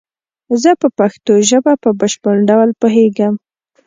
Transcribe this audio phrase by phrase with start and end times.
[0.61, 3.33] زه په پشتو ژبه په بشپړ ډول پوهیږم